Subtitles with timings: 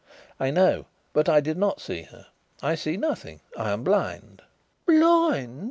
[0.39, 2.25] "I know, but I did not see her.
[2.63, 3.41] I see nothing.
[3.55, 4.41] I am blind."
[4.87, 5.59] "Blind!"